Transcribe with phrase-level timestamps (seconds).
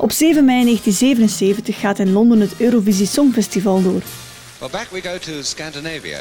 [0.00, 4.02] Op 7 mei 1977 gaat in Londen het Eurovisie Songfestival door.
[4.58, 6.18] Well, back we go to Scandinavia.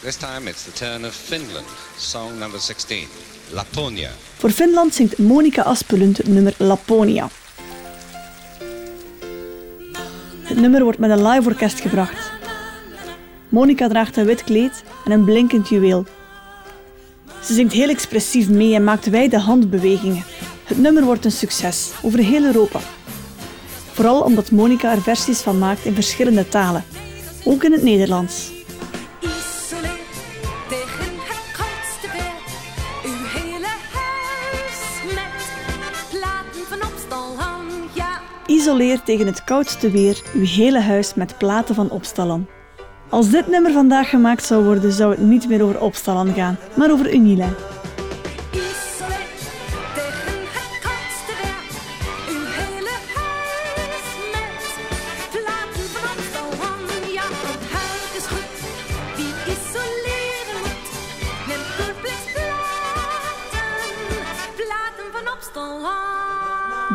[0.00, 1.66] This time it's the turn of Finland.
[1.98, 3.06] Song number 16,
[3.50, 4.10] Laponia.
[4.36, 7.28] Voor Finland zingt Monica Aspelund het nummer Laponia.
[10.42, 12.32] Het nummer wordt met een live orkest gebracht.
[13.48, 16.06] Monica draagt een wit kleed en een blinkend juweel.
[17.44, 20.24] Ze zingt heel expressief mee en maakt wijde handbewegingen.
[20.64, 22.80] Het nummer wordt een succes over heel Europa.
[23.92, 26.84] Vooral omdat Monica er versies van maakt in verschillende talen,
[27.44, 28.50] ook in het Nederlands.
[29.20, 29.42] Isoleer
[30.68, 32.40] tegen het koudste weer.
[33.04, 37.70] Uw hele huis met platen van opstalhang.
[37.94, 42.46] Ja, Isoleer tegen het koudste weer uw hele huis met platen van Opstallan.
[43.08, 46.90] Als dit nummer vandaag gemaakt zou worden, zou het niet meer over Opstallan gaan, maar
[46.90, 47.54] over Unilein.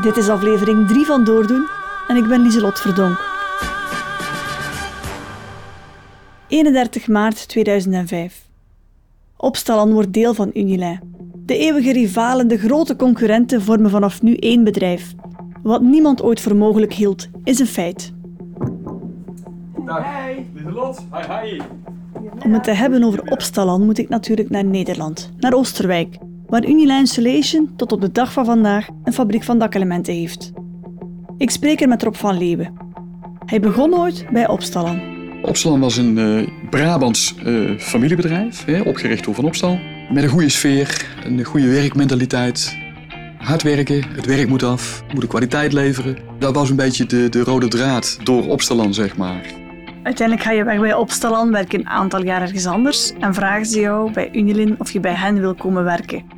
[0.07, 1.67] Dit is aflevering 3 van Doordoen
[2.07, 3.17] en ik ben Lieselot Verdonk.
[6.47, 8.45] 31 maart 2005.
[9.37, 10.99] Opstallan wordt deel van Unilein.
[11.45, 15.13] De eeuwige rivalen, de grote concurrenten vormen vanaf nu één bedrijf.
[15.63, 18.13] Wat niemand ooit voor mogelijk hield, is een feit.
[19.85, 20.05] Dag,
[20.53, 21.05] Lieselot.
[21.11, 21.61] Hi, hi.
[22.43, 26.99] Om het te hebben over Opstallan moet ik natuurlijk naar Nederland, naar Oosterwijk, waar Unilein
[26.99, 30.51] Insulation tot op de dag van vandaag een fabriek van dakelementen heeft.
[31.37, 32.73] Ik spreek er met Rob van Leeuwen.
[33.45, 35.01] Hij begon ooit bij Opstallan.
[35.41, 39.79] Opstal was een eh, Brabants eh, familiebedrijf, hè, opgericht door Van Opstal.
[40.13, 42.77] Met een goede sfeer, een goede werkmentaliteit.
[43.37, 46.17] Hard werken, het werk moet af, moet de kwaliteit leveren.
[46.39, 49.41] Dat was een beetje de, de rode draad door Opstallan, zeg maar.
[50.03, 53.79] Uiteindelijk ga je weg bij Opstallan, werk een aantal jaar ergens anders en vragen ze
[53.79, 56.36] jou bij Unilin of je bij hen wil komen werken.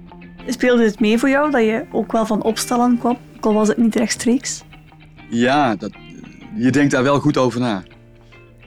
[0.49, 3.77] Speelde het mee voor jou dat je ook wel van Opstallan kwam, al was het
[3.77, 4.63] niet rechtstreeks?
[5.29, 5.91] Ja, dat,
[6.55, 7.83] je denkt daar wel goed over na.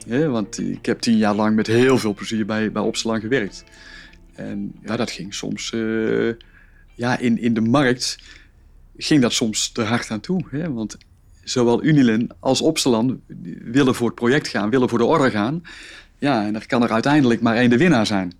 [0.07, 3.63] Hè, want ik heb tien jaar lang met heel veel plezier bij, bij gewerkt.
[4.35, 5.73] En ja, dat ging soms...
[5.73, 6.29] eh,
[6.95, 8.17] ja, in, in de markt
[8.97, 10.45] ging dat soms te hard aan toe.
[10.49, 10.73] Hè?
[10.73, 10.97] Want
[11.43, 13.21] zowel Unilen als Opstallan
[13.63, 15.61] willen voor het project gaan, willen voor de order gaan.
[16.17, 18.33] Ja, en er kan er uiteindelijk maar één de winnaar zijn.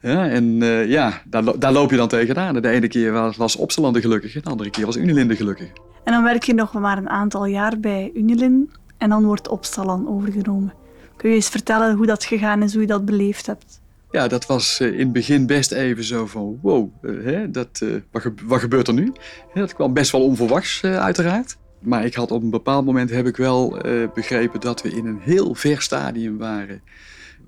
[0.00, 2.54] Ja, en eh, ja, daar, daar loop je dan tegenaan.
[2.54, 5.70] De ene keer was, was Opstallan de andere keer was Unilin de gelukkige.
[6.04, 10.08] En dan werk je nog maar een aantal jaar bij Unilin en dan wordt Opstallan
[10.08, 10.72] overgenomen.
[11.16, 13.80] Kun je eens vertellen hoe dat gegaan is, hoe je dat beleefd hebt?
[14.10, 17.82] Ja, dat was eh, in het begin best even zo van wow, eh, hè, dat,
[18.10, 19.12] wat, ge- wat gebeurt er nu?
[19.54, 21.56] Dat kwam best wel onverwachts uiteraard.
[21.80, 23.78] Maar ik had op een bepaald moment heb ik wel
[24.14, 26.80] begrepen dat we in een heel ver stadium waren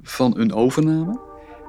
[0.03, 1.19] van een overname.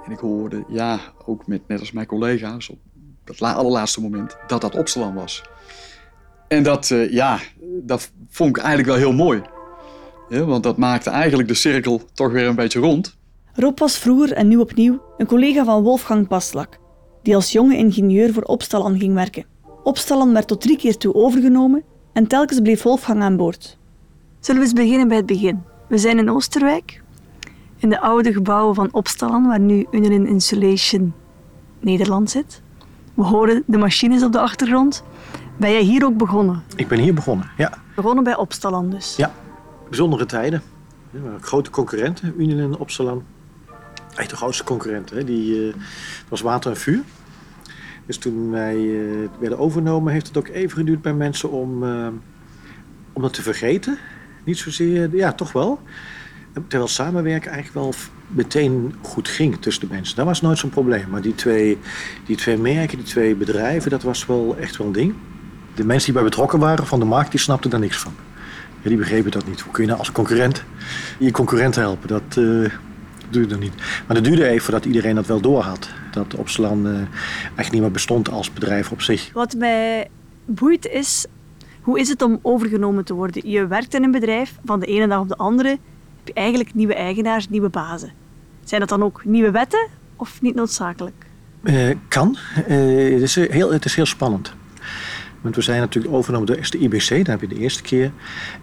[0.09, 2.77] En ik hoorde, ja, ook met, net als mijn collega's op
[3.23, 5.43] dat la- allerlaatste moment, dat dat Opstallan was.
[6.47, 7.39] En dat, eh, ja,
[7.83, 9.41] dat vond ik eigenlijk wel heel mooi.
[10.29, 13.17] Ja, want dat maakte eigenlijk de cirkel toch weer een beetje rond.
[13.53, 16.77] Rob was vroeger en nu opnieuw een collega van Wolfgang Paslak,
[17.23, 19.45] die als jonge ingenieur voor Opstallan ging werken.
[19.83, 21.83] Opstallan werd tot drie keer toe overgenomen
[22.13, 23.77] en telkens bleef Wolfgang aan boord.
[24.39, 25.61] Zullen we eens beginnen bij het begin?
[25.87, 27.01] We zijn in Oosterwijk,
[27.79, 31.13] in de oude gebouwen van Opstallan, waar nu Unilin Insulation
[31.79, 32.61] Nederland zit.
[33.13, 35.03] We horen de machines op de achtergrond.
[35.57, 36.63] Ben jij hier ook begonnen?
[36.75, 37.73] Ik ben hier begonnen, ja.
[37.95, 39.15] Begonnen bij Opstallan dus.
[39.15, 39.31] ja.
[39.89, 40.61] Bijzondere tijden.
[41.41, 43.23] Grote concurrenten, Unilin en Opsalan.
[44.15, 45.17] Echt de grootste concurrenten.
[45.17, 45.23] Hè.
[45.23, 47.01] Die, eh, het was water en vuur.
[48.05, 52.07] Dus toen wij eh, werden overgenomen, heeft het ook even geduurd bij mensen om, eh,
[53.13, 53.97] om dat te vergeten.
[54.43, 55.79] Niet zozeer, ja, toch wel.
[56.53, 57.93] Terwijl samenwerken eigenlijk wel
[58.27, 60.15] meteen goed ging tussen de mensen.
[60.15, 61.09] Dat was nooit zo'n probleem.
[61.09, 61.77] Maar die twee,
[62.25, 65.13] die twee merken, die twee bedrijven, dat was wel echt wel een ding.
[65.75, 68.13] De mensen die bij betrokken waren van de markt, die snapten daar niks van.
[68.81, 69.61] Ja, die begrepen dat niet.
[69.61, 70.63] Hoe kun je nou als concurrent
[71.19, 72.07] je concurrent helpen?
[72.07, 72.71] Dat eh,
[73.29, 73.73] doe je dan niet.
[74.07, 75.89] Maar dat duurde even voordat iedereen dat wel doorhad.
[76.11, 77.01] Dat Opslan eh
[77.55, 79.29] echt niet meer bestond als bedrijf op zich.
[79.33, 80.07] Wat mij
[80.45, 81.25] boeit is,
[81.81, 83.49] hoe is het om overgenomen te worden?
[83.49, 85.77] Je werkt in een bedrijf, van de ene dag op de andere
[86.33, 88.11] eigenlijk nieuwe eigenaars, nieuwe bazen.
[88.63, 91.25] Zijn dat dan ook nieuwe wetten of niet noodzakelijk?
[91.63, 92.37] Eh, kan.
[92.67, 92.77] Eh,
[93.13, 94.53] het, is heel, het is heel spannend.
[95.41, 98.11] Want we zijn natuurlijk overgenomen door de IBC, dat heb je de eerste keer.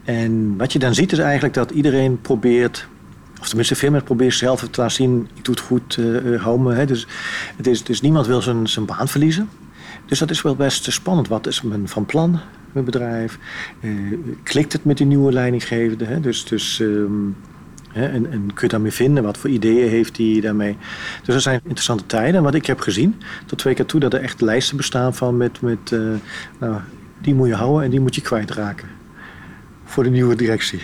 [0.04, 2.88] En wat je dan ziet is eigenlijk dat iedereen probeert,
[3.40, 6.42] of tenminste veel mensen proberen zelf te laten zien, ik doe het goed, eh eh,
[6.42, 6.74] hou.
[6.74, 6.86] Hè.
[6.86, 7.06] Dus,
[7.56, 9.48] het is, dus niemand wil zijn, zijn baan verliezen.
[10.06, 11.28] Dus dat is wel best spannend.
[11.28, 12.40] Wat is men van plan?
[12.76, 13.38] het bedrijf?
[13.80, 13.90] Eh,
[14.42, 16.04] klikt het met die nieuwe leidinggevende?
[16.04, 16.20] Hè?
[16.20, 17.28] Dus, dus, ehm,
[17.96, 19.22] hè, en, en kun je daarmee vinden?
[19.24, 20.76] Wat voor ideeën heeft hij daarmee?
[21.24, 22.34] Dus er zijn interessante tijden.
[22.34, 23.14] En wat ik heb gezien,
[23.46, 26.00] tot twee keer toe, dat er echt lijsten bestaan van met, met eh,
[26.60, 26.74] nou,
[27.20, 28.88] die moet je houden en die moet je kwijtraken.
[29.84, 30.80] Voor de nieuwe directie.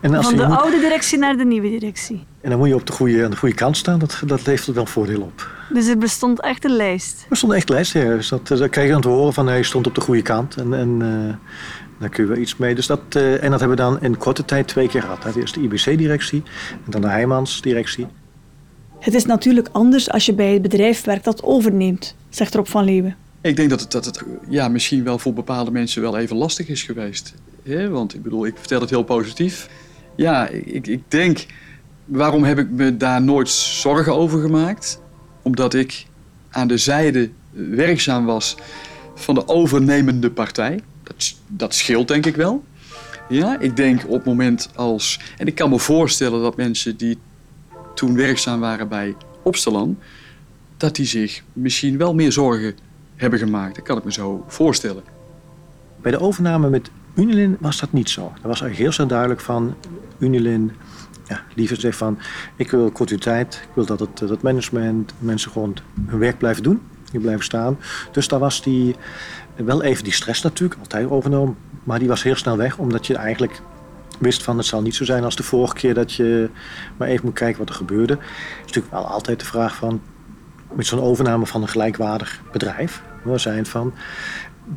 [0.00, 2.24] En, als Van de moet- oude directie naar de nieuwe directie.
[2.40, 3.98] en dan moet je op de goede, aan de goede kant staan.
[3.98, 5.50] Dat, dat levert wel voordeel op.
[5.72, 7.26] Dus er bestond echt een lijst.
[7.30, 8.02] Er stond echt lijst, ja.
[8.16, 10.56] Dus dat, dat krijg je dan te horen van hij stond op de goede kant.
[10.56, 11.34] En, en eh,
[12.02, 12.74] daar kun je wel iets mee.
[12.74, 15.36] Dus dat, eh, en dat hebben we dan in korte tijd twee keer gehad.
[15.36, 16.42] Eerst de IBC-directie
[16.84, 18.06] en dan de Heijmans-directie.
[18.98, 22.84] Het is natuurlijk anders als je bij het bedrijf werkt dat overneemt, zegt Rob van
[22.84, 23.16] Leeuwen.
[23.40, 26.68] Ik denk dat het, dat het ja, misschien wel voor bepaalde mensen wel even lastig
[26.68, 27.34] is geweest.
[27.62, 27.88] hè?
[27.88, 29.68] want ik bedoel, ik vertel het heel positief.
[30.16, 31.46] Ja, ik, ik denk,
[32.04, 35.00] waarom heb ik me daar nooit zorgen over gemaakt?
[35.42, 36.06] Omdat ik
[36.50, 38.56] aan de zijde werkzaam was
[39.14, 40.80] van de overnemende partij.
[41.28, 42.64] Dat, dat scheelt denk ik wel.
[43.28, 45.20] Ja, ik denk op het moment als...
[45.36, 47.18] En ik kan me voorstellen dat mensen die
[47.94, 49.98] toen werkzaam waren bij Opstelan...
[50.76, 52.74] dat die zich misschien wel meer zorgen
[53.16, 53.74] hebben gemaakt.
[53.74, 55.02] Dat kan ik me zo voorstellen.
[56.00, 58.22] Bij de overname met Unilin was dat niet zo.
[58.22, 59.74] Dat was eigenlijk heel snel duidelijk van
[60.18, 60.72] Unilin.
[61.28, 62.18] Ja, liever zegt van
[62.56, 63.54] ik wil continuïteit.
[63.54, 65.76] Ik wil dat het dat het management, mensen gewoon
[66.06, 66.80] hun werk blijven doen.
[67.12, 67.78] Die blijven staan.
[68.12, 68.96] Dus daar was die
[69.56, 71.56] wel even die stress natuurlijk, altijd overgenomen.
[71.84, 73.62] Maar die was heel snel weg, omdat je eigenlijk
[74.18, 76.50] wist van het zal niet zo zijn als de vorige keer dat je
[76.96, 78.12] maar even moet kijken wat er gebeurde.
[78.12, 78.22] Het
[78.54, 80.00] is natuurlijk wel altijd de vraag van
[80.72, 83.02] met zo'n overname van een gelijkwaardig bedrijf.
[83.22, 83.94] We zijn van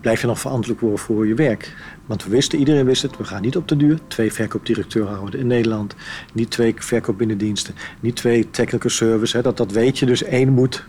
[0.01, 1.75] blijf je nog verantwoordelijk worden voor je werk.
[2.05, 5.39] Want we wisten, iedereen wist het, we gaan niet op de duur twee verkoopdirecteuren houden
[5.39, 5.95] in Nederland.
[6.33, 9.37] Niet twee verkoopbinnendiensten, niet twee technical service.
[9.37, 10.85] Hè, dat, dat weet je, dus één moet,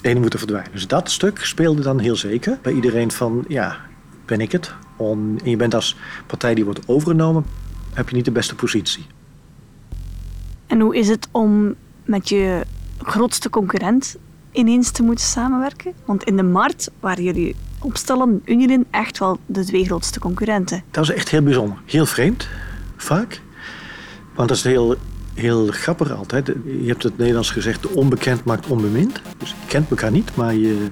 [0.00, 0.72] één moet er verdwijnen.
[0.72, 3.76] Dus dat stuk speelde dan heel zeker bij iedereen van, ja,
[4.24, 4.74] ben ik het?
[4.98, 7.44] En je bent als partij die wordt overgenomen,
[7.92, 9.06] heb je niet de beste positie.
[10.66, 11.74] En hoe is het om
[12.04, 12.60] met je
[12.98, 14.16] grootste concurrent
[14.52, 15.92] ineens te moeten samenwerken?
[16.04, 20.82] Want in de markt waren jullie opstellen, Unilin, echt wel de twee grootste concurrenten.
[20.90, 21.78] Dat was echt heel bijzonder.
[21.86, 22.48] Heel vreemd,
[22.96, 23.40] vaak.
[24.34, 24.96] Want dat is heel,
[25.40, 26.46] heel grappig altijd.
[26.64, 29.20] Je hebt het Nederlands gezegd, onbekend maakt onbemind.
[29.38, 30.86] Dus je kent elkaar niet, maar je,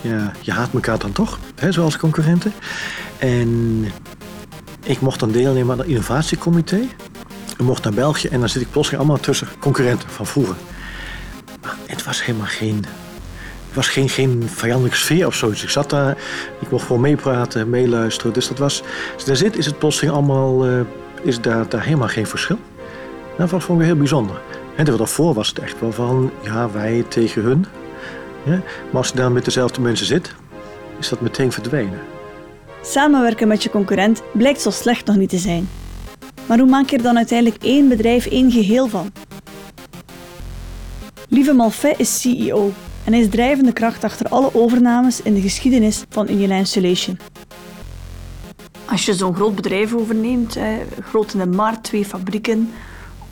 [0.00, 2.52] ja, je haat elkaar dan toch, hè, zoals concurrenten.
[3.18, 3.84] En
[4.84, 6.80] ik mocht dan deelnemen aan het innovatiecomité.
[7.58, 10.56] Ik mocht naar België en dan zit ik plotseling allemaal tussen concurrenten van vroeger.
[11.62, 12.84] Maar het was helemaal geen
[13.72, 15.62] was geen, geen vijandelijke sfeer of zoiets.
[15.62, 16.16] Ik zat daar,
[16.60, 18.32] ik mocht gewoon meepraten, meeluisteren.
[18.32, 18.82] Dus dat was,
[19.18, 20.80] je daar zit, is het plotseling allemaal, eh,
[21.22, 22.58] is daar, daar helemaal geen verschil.
[23.38, 24.40] Dat was gewoon weer heel bijzonder.
[24.76, 27.66] En daarvoor was het echt wel van, ja, wij tegen hun.
[28.44, 30.34] Ja, maar als je dan met dezelfde mensen zit,
[30.98, 31.98] is dat meteen verdwenen.
[32.82, 35.68] Samenwerken met je concurrent blijkt zo slecht nog niet te zijn.
[36.46, 39.12] Maar hoe maak je er dan uiteindelijk één bedrijf, één geheel van?
[41.28, 42.72] Lieve Malfait is CEO
[43.04, 47.18] en hij is drijvende kracht achter alle overnames in de geschiedenis van Unilin Insulation.
[48.84, 52.70] Als je zo'n groot bedrijf overneemt, hè, groot in de markt, twee fabrieken,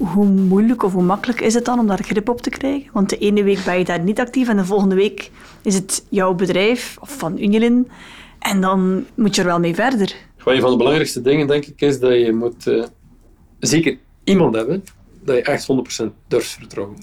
[0.00, 2.90] hoe moeilijk of hoe makkelijk is het dan om daar grip op te krijgen?
[2.92, 5.30] Want de ene week ben je daar niet actief en de volgende week
[5.62, 7.88] is het jouw bedrijf of van Unilin
[8.38, 10.14] en dan moet je er wel mee verder.
[10.44, 12.84] Een van de belangrijkste dingen, denk ik, is dat je moet eh,
[13.58, 14.84] zeker iemand hebben
[15.24, 15.66] dat je echt
[16.02, 16.96] 100% durft vertrouwen.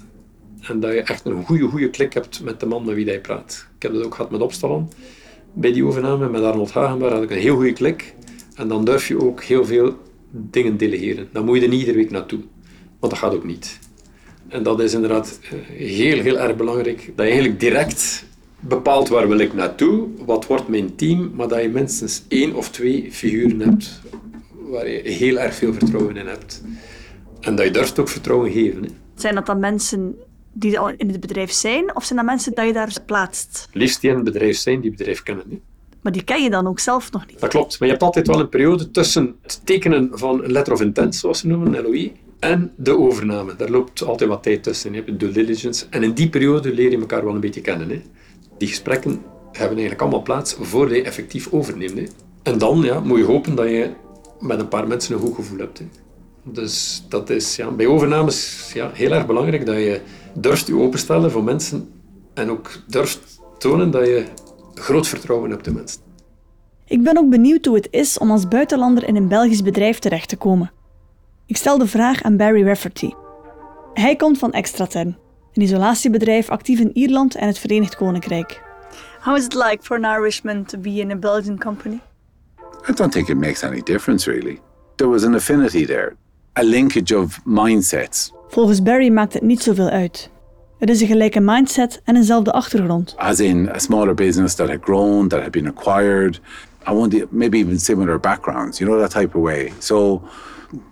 [0.62, 3.22] En dat je echt een goede, goede klik hebt met de man met wie hij
[3.22, 3.68] praat.
[3.76, 4.90] Ik heb dat ook gehad met Opstallen.
[5.54, 8.16] Bij die overname met Arnold Hagenbaar had ik een heel goede klik.
[8.56, 9.96] En dan durf je ook heel veel
[10.32, 11.30] dingen delegeren.
[11.32, 12.40] Dan moet je er niet iedere week naartoe.
[13.00, 13.80] Want dat gaat ook niet.
[14.48, 16.98] En dat is inderdaad eh, heel, heel erg belangrijk.
[17.06, 18.26] Dat je eigenlijk direct
[18.60, 22.70] bepaalt waar wil ik naartoe, wat wordt mijn team, maar dat je minstens één of
[22.70, 24.02] twee figuren hebt
[24.70, 26.64] waar je heel erg veel vertrouwen in hebt.
[27.40, 28.84] En dat je durft ook vertrouwen geven.
[28.84, 28.90] Hè.
[29.16, 30.16] Zijn dat dan mensen
[30.54, 33.68] die al in het bedrijf zijn, of zijn dat mensen dat je daar plaatst?
[33.72, 35.46] Liefst die in het bedrijf zijn, die het bedrijf kennen.
[35.50, 35.60] Hè.
[36.02, 37.40] Maar die ken je dan ook zelf nog niet.
[37.40, 40.74] Dat klopt, maar je hebt altijd wel een periode tussen het tekenen van een letter
[40.74, 43.56] of intent, zoals ze noemen, een LOI, en de overname.
[43.56, 44.94] Daar loopt altijd wat tijd tussen.
[44.94, 45.86] Je hebt due diligence.
[45.90, 47.90] En in die periode leer je elkaar wel een beetje kennen.
[47.90, 48.02] Hè.
[48.58, 52.12] Die gesprekken hebben eigenlijk allemaal plaats voordat je effectief overneemt.
[52.44, 53.90] En dan ja, moet je hopen dat je
[54.40, 55.80] met een paar mensen een goed gevoel hebt.
[55.80, 55.86] Hè.
[56.44, 60.02] Dus dat is ja, bij overnames ja, heel erg belangrijk dat je
[60.34, 61.90] durft je openstellen voor mensen
[62.34, 64.26] en ook durft tonen dat je
[64.74, 66.02] groot vertrouwen hebt in mensen.
[66.86, 70.30] Ik ben ook benieuwd hoe het is om als buitenlander in een Belgisch bedrijf terecht
[70.30, 70.72] te komen.
[71.48, 73.10] Ik stel de vraag aan Barry Rafferty.
[73.94, 75.18] Hij komt van Extraterm,
[75.54, 78.62] een isolatiebedrijf actief in Ierland en het Verenigd Koninkrijk.
[79.20, 82.00] How is it like for an Irishman to be in a Belgian company?
[82.90, 84.60] I don't think it makes any difference, really.
[84.96, 86.16] There was an affinity there,
[86.60, 88.34] a linkage of mindsets.
[88.48, 90.30] Volgens Barry maakt het niet zoveel uit.
[90.80, 93.14] Het is een gelijke mindset en eenzelfde achtergrond.
[93.18, 96.40] as in a smaller business that had grown, that had been acquired.
[96.90, 99.74] I want maybe even similar backgrounds, you know, that type of way.
[99.78, 100.22] So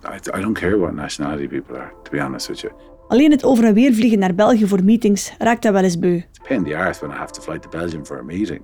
[0.04, 2.72] I, I don't care what nationality people are, to be honest with you.
[3.08, 6.14] Alleen het over en weer vliegen naar België voor meetings raakt hij wel eens beu.
[6.14, 8.22] It's a pain in the arse when I have to fly to Belgium for a
[8.22, 8.62] meeting.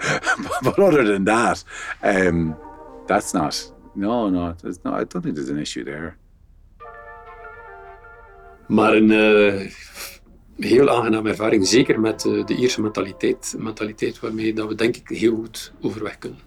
[0.62, 1.64] but other than that,
[2.04, 2.56] um,
[3.06, 6.16] that's not, no, no, there's no, I don't think there's an issue there.
[8.66, 9.70] Maar een eh,
[10.56, 13.54] heel aangename ervaring, zeker met eh, de Ierse mentaliteit.
[13.56, 16.38] Een mentaliteit waarmee dat we denk ik heel goed overweg kunnen.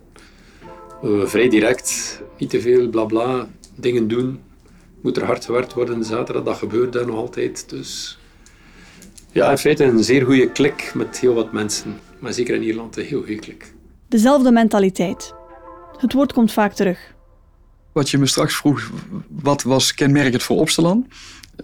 [1.04, 3.48] Eh, vrij direct, niet te veel blabla,
[3.80, 4.40] dingen doen.
[5.02, 7.70] Moet er hard gewerkt worden zaterdag, dat gebeurt daar nog altijd.
[7.70, 8.20] Dus
[9.32, 12.00] ja, in feite een zeer goede klik met heel wat mensen.
[12.20, 13.74] Maar zeker in Ierland een heel goede klik.
[14.08, 15.34] Dezelfde mentaliteit.
[15.98, 17.14] Het woord komt vaak terug.
[17.92, 18.90] Wat je me straks vroeg,
[19.28, 21.08] wat was kenmerkend voor Opstelan?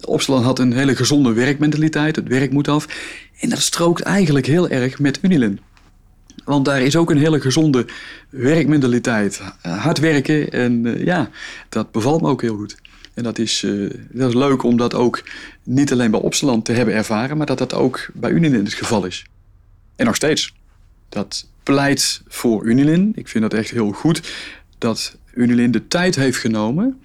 [0.04, 2.86] Opstelan had een hele gezonde werkmentaliteit, het werk moet af.
[3.40, 5.60] En dat strookt eigenlijk heel erg met Unilin.
[6.46, 7.86] Want daar is ook een hele gezonde
[8.30, 9.42] werkmentaliteit.
[9.62, 11.30] Eh, Hard werken en eh, ja,
[11.68, 12.76] dat bevalt me ook heel goed.
[13.14, 13.62] En dat is,
[14.12, 15.22] is leuk om dat ook
[15.62, 19.04] niet alleen bij Opstelan te hebben ervaren, maar dat dat ook bij Unilin het geval
[19.04, 19.24] is.
[19.96, 20.54] En nog steeds.
[21.08, 23.12] Dat pleit voor Unilin.
[23.14, 24.32] Ik vind dat echt heel goed
[24.78, 27.00] dat Unilin de tijd heeft genomen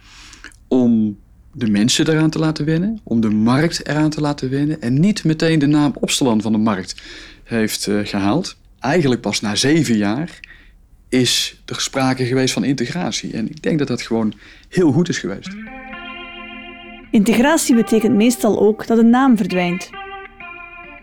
[0.68, 1.18] om
[1.54, 5.24] de mensen eraan te laten wennen, om de markt eraan te laten wennen en niet
[5.24, 6.96] meteen de naam Opstelan van de markt
[7.44, 8.58] heeft eh, gehaald.
[8.82, 10.40] Eigenlijk pas na zeven jaar
[11.10, 13.34] is er sprake geweest van integratie.
[13.34, 14.34] En ik denk dat dat gewoon
[14.70, 15.50] heel goed is geweest.
[17.12, 19.90] Integratie betekent meestal ook dat een naam verdwijnt.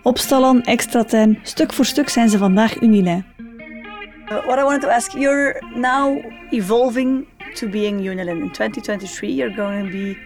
[0.02, 3.24] Opstallan, Extraterm, stuk voor stuk zijn ze vandaag Unilin.
[3.38, 8.40] Uh, what I wanted to ask, you're now evolving to being Unilin.
[8.40, 10.16] In 2023 you're going to be,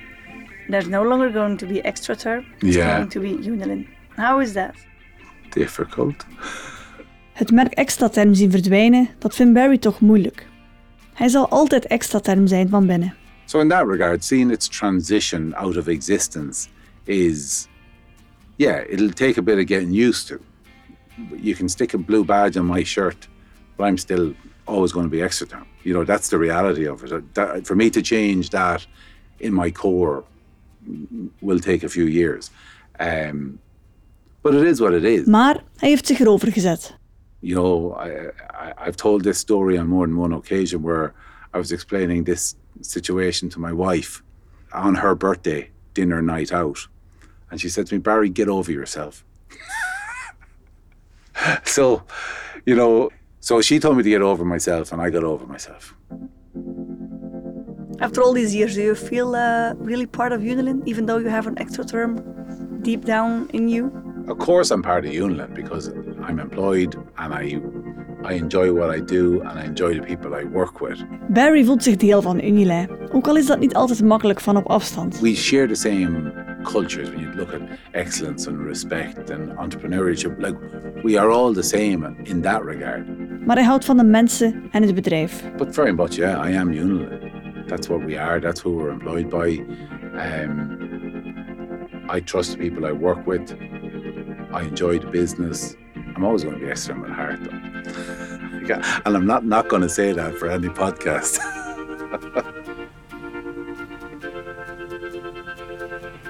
[0.69, 2.97] there's no longer going to be Extraterm, it's Yeah.
[2.97, 3.87] going to be Unilin.
[4.17, 4.75] How is that?
[5.49, 6.27] Difficult.
[7.33, 10.47] Het merk Extraterm zien verdwijnen, dat vindt Barry toch moeilijk.
[11.15, 13.15] Hij zal altijd Extraterm zijn van binnen.
[13.45, 16.69] So in that regard, seeing its transition out of existence
[17.05, 17.69] is,
[18.57, 20.37] yeah, it'll take a bit of getting used to.
[21.43, 23.29] You can stick a blue badge on my shirt,
[23.77, 24.35] but I'm still
[24.65, 25.67] always going to be extra term.
[25.83, 27.35] You know, that's the reality of it.
[27.35, 28.87] That, for me to change that
[29.39, 30.25] in my core
[31.41, 32.51] will take a few years.
[33.01, 33.59] Um,
[34.43, 35.27] but it is what it is.
[35.27, 37.01] Maar hij heeft zich erover gezet.
[37.43, 41.13] You know, I, I, I've told this story on more than one occasion where
[41.53, 44.23] I was explaining this situation to my wife
[44.73, 46.87] on her birthday dinner night out.
[47.51, 49.25] And she said to me, Barry, get over yourself.
[51.65, 52.05] so,
[52.65, 55.95] you know, so she told me to get over myself, and I got over myself.
[58.01, 61.29] After all these years, do you feel uh, really part of Unilin, even though you
[61.29, 63.93] have an extra term deep down in you?
[64.29, 65.89] Of course, I'm part of Unilin because
[66.29, 67.61] I'm employed and I,
[68.25, 71.05] I enjoy what I do and I enjoy the people I work with.
[71.29, 74.67] Barry voelt zich deel van Unilin, ook al is dat niet altijd makkelijk van op
[74.67, 75.21] afstand.
[75.21, 77.61] we share the same cultures when you look at
[77.91, 80.57] excellence and respect and entrepreneurship like
[81.03, 83.07] we are all the same in that regard
[83.47, 85.45] Maar hij houdt van de mensen en het bedrijf.
[85.57, 87.19] but very much yeah i am Unilever.
[87.67, 89.65] that's what we are that's who we're employed by
[90.15, 90.79] um,
[92.09, 93.57] i trust the people i work with
[94.53, 95.77] i enjoy the business
[96.17, 99.89] i'm always going to be extra at heart though and i'm not not going to
[99.89, 101.41] say that for any podcast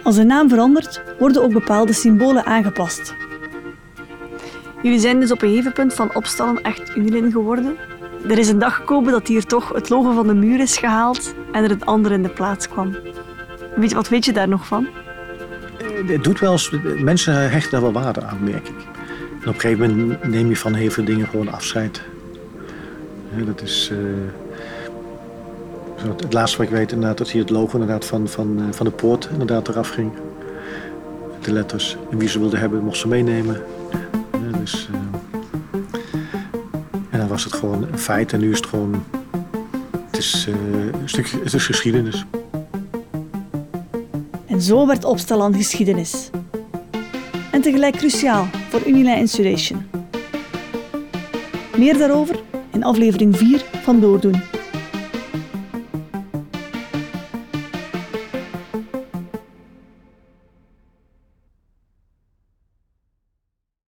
[0.02, 3.14] Als de naam verandert, worden ook bepaalde symbolen aangepast.
[4.82, 7.76] Jullie zijn dus op een gegeven punt van opstallen echt Unilin geworden.
[8.28, 11.34] Er is een dag gekomen dat hier toch het logo van de muur is gehaald
[11.52, 12.96] en er een ander in de plaats kwam.
[13.76, 14.86] Weet, wat weet je daar nog van?
[16.06, 18.91] Het doet wel eens, mensen hechten daar wel waarde aan, merk ik.
[19.42, 22.02] En op een gegeven moment neem je van heel veel dingen gewoon afscheid.
[23.46, 23.90] Dat is.
[23.92, 23.98] eh,
[26.22, 28.86] het laatste wat ik weet, inderdaad, dat hier het logo inderdaad van, van, eh, van
[28.86, 30.12] de poort inderdaad eraf ging.
[31.40, 31.96] De letters.
[32.10, 33.62] En wie ze wilde hebben, mocht ze meenemen.
[34.60, 34.98] Dus, eh,
[37.10, 39.04] en dan was het gewoon een feit en nu is het gewoon.
[40.06, 40.46] Het is,
[40.92, 42.24] een stukje, het is geschiedenis.
[44.46, 46.30] En zo werd Opstalland geschiedenis.
[47.50, 49.90] En tegelijk cruciaal voor Unilin Insulation.
[51.76, 52.40] Meer daarover
[52.72, 54.61] in aflevering 4 van Doordoen.